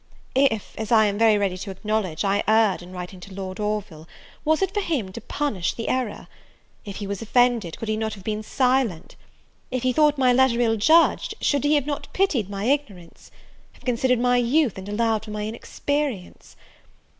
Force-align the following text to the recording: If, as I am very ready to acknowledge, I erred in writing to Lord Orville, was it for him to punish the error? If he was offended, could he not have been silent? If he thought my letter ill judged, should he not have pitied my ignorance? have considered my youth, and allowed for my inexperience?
If, 0.33 0.73
as 0.79 0.91
I 0.91 1.05
am 1.05 1.19
very 1.19 1.37
ready 1.37 1.55
to 1.59 1.69
acknowledge, 1.69 2.25
I 2.25 2.41
erred 2.47 2.81
in 2.81 2.91
writing 2.91 3.19
to 3.19 3.33
Lord 3.35 3.59
Orville, 3.59 4.07
was 4.43 4.63
it 4.63 4.73
for 4.73 4.79
him 4.81 5.11
to 5.11 5.21
punish 5.21 5.75
the 5.75 5.89
error? 5.89 6.27
If 6.85 6.95
he 6.95 7.05
was 7.05 7.21
offended, 7.21 7.77
could 7.77 7.87
he 7.87 7.95
not 7.95 8.15
have 8.15 8.23
been 8.23 8.41
silent? 8.41 9.15
If 9.69 9.83
he 9.83 9.93
thought 9.93 10.17
my 10.17 10.33
letter 10.33 10.59
ill 10.59 10.75
judged, 10.75 11.35
should 11.39 11.63
he 11.65 11.79
not 11.81 12.07
have 12.07 12.13
pitied 12.13 12.49
my 12.49 12.63
ignorance? 12.63 13.29
have 13.73 13.85
considered 13.85 14.17
my 14.17 14.37
youth, 14.37 14.79
and 14.79 14.89
allowed 14.89 15.25
for 15.25 15.29
my 15.29 15.43
inexperience? 15.47 16.55